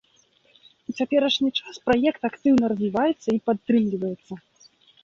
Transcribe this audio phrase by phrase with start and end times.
[0.91, 4.33] У цяперашні час праект актыўна развіваецца і падтрымліваецца.